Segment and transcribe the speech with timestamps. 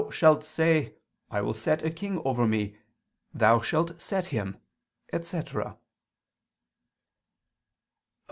[0.09, 0.95] shalt say:
[1.29, 2.75] I will set a king over me...
[3.35, 4.57] thou shalt set him,"
[5.13, 5.77] etc.
[5.77, 5.79] Obj.